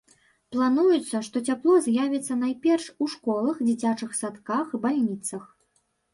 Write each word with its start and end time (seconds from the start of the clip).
Плануецца, 0.53 1.19
што 1.27 1.37
цяпло 1.51 1.75
з'явіцца 1.87 2.39
найперш 2.45 2.89
у 3.07 3.11
школах, 3.13 3.55
дзіцячых 3.69 4.19
садках, 4.23 4.67
бальніцах. 4.89 5.47